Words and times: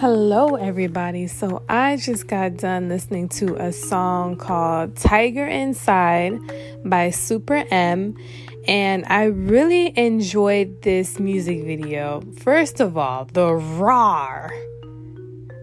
Hello, 0.00 0.56
everybody. 0.56 1.26
So, 1.26 1.62
I 1.70 1.96
just 1.96 2.26
got 2.26 2.58
done 2.58 2.90
listening 2.90 3.30
to 3.30 3.56
a 3.56 3.72
song 3.72 4.36
called 4.36 4.94
Tiger 4.94 5.46
Inside 5.46 6.38
by 6.84 7.08
Super 7.08 7.64
M, 7.70 8.14
and 8.68 9.06
I 9.06 9.24
really 9.24 9.98
enjoyed 9.98 10.82
this 10.82 11.18
music 11.18 11.64
video. 11.64 12.22
First 12.40 12.80
of 12.80 12.98
all, 12.98 13.24
the 13.32 13.54
roar, 13.54 14.52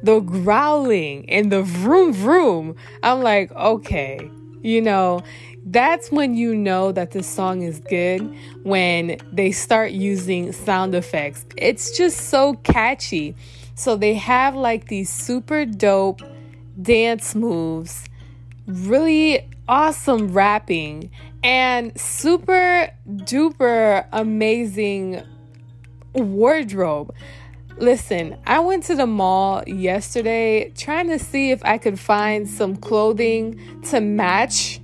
the 0.02 0.20
growling, 0.22 1.30
and 1.30 1.52
the 1.52 1.62
vroom 1.62 2.12
vroom. 2.12 2.76
I'm 3.04 3.22
like, 3.22 3.52
okay, 3.52 4.32
you 4.64 4.82
know, 4.82 5.22
that's 5.64 6.12
when 6.12 6.34
you 6.34 6.56
know 6.56 6.92
that 6.92 7.12
the 7.12 7.22
song 7.22 7.62
is 7.62 7.80
good 7.82 8.36
when 8.64 9.18
they 9.32 9.52
start 9.52 9.92
using 9.92 10.52
sound 10.54 10.96
effects. 10.96 11.46
It's 11.56 11.96
just 11.96 12.32
so 12.32 12.56
catchy. 12.64 13.36
So 13.76 13.96
they 13.96 14.14
have 14.16 14.56
like 14.56 14.88
these 14.88 15.10
super 15.10 15.66
dope 15.66 16.22
dance 16.82 17.36
moves, 17.36 18.06
really 18.68 19.50
awesome 19.68 20.34
rapping, 20.34 21.12
and 21.44 22.00
super 22.00 22.90
duper 23.08 24.06
amazing 24.12 25.24
wardrobe. 26.14 27.14
Listen, 27.78 28.38
I 28.46 28.60
went 28.60 28.84
to 28.86 28.96
the 28.96 29.08
mall 29.08 29.64
yesterday 29.66 30.72
trying 30.76 31.10
to 31.10 31.18
see 31.18 31.52
if 31.52 31.64
I 31.66 31.80
could 31.80 32.00
find 32.00 32.48
some 32.48 32.76
clothing 32.76 33.82
to 33.90 34.00
match 34.00 34.80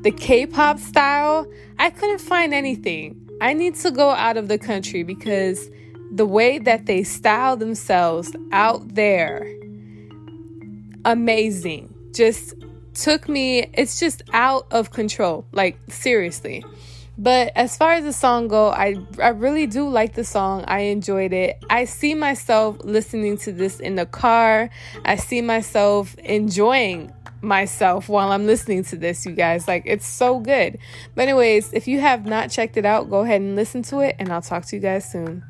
the 0.00 0.10
K 0.10 0.46
pop 0.46 0.78
style. 0.78 1.46
I 1.78 1.90
couldn't 1.90 2.20
find 2.20 2.54
anything. 2.54 3.20
I 3.42 3.52
need 3.52 3.74
to 3.76 3.90
go 3.90 4.10
out 4.10 4.38
of 4.38 4.48
the 4.48 4.56
country 4.56 5.02
because 5.02 5.68
the 6.12 6.26
way 6.26 6.58
that 6.58 6.86
they 6.86 7.02
style 7.02 7.56
themselves 7.56 8.34
out 8.52 8.94
there, 8.94 9.46
amazing. 11.04 11.94
Just 12.14 12.54
took 12.94 13.28
me, 13.28 13.70
it's 13.74 14.00
just 14.00 14.22
out 14.32 14.66
of 14.70 14.90
control. 14.90 15.46
Like, 15.52 15.78
seriously. 15.88 16.64
But 17.18 17.52
as 17.56 17.76
far 17.76 17.92
as 17.92 18.04
the 18.04 18.12
song 18.12 18.46
go, 18.48 18.68
I 18.68 18.96
I 19.22 19.28
really 19.28 19.66
do 19.66 19.88
like 19.88 20.14
the 20.14 20.24
song. 20.24 20.64
I 20.68 20.80
enjoyed 20.80 21.32
it. 21.32 21.64
I 21.70 21.86
see 21.86 22.14
myself 22.14 22.76
listening 22.84 23.38
to 23.38 23.52
this 23.52 23.80
in 23.80 23.94
the 23.94 24.04
car. 24.04 24.68
I 25.04 25.16
see 25.16 25.40
myself 25.40 26.14
enjoying 26.18 27.12
myself 27.40 28.08
while 28.08 28.32
I'm 28.32 28.46
listening 28.46 28.84
to 28.84 28.96
this, 28.96 29.24
you 29.24 29.32
guys. 29.32 29.66
Like 29.66 29.84
it's 29.86 30.06
so 30.06 30.40
good. 30.40 30.78
But 31.14 31.22
anyways, 31.28 31.72
if 31.72 31.88
you 31.88 32.00
have 32.00 32.26
not 32.26 32.50
checked 32.50 32.76
it 32.76 32.84
out, 32.84 33.08
go 33.08 33.20
ahead 33.20 33.40
and 33.40 33.56
listen 33.56 33.82
to 33.84 34.00
it 34.00 34.16
and 34.18 34.30
I'll 34.30 34.42
talk 34.42 34.66
to 34.66 34.76
you 34.76 34.82
guys 34.82 35.10
soon. 35.10 35.42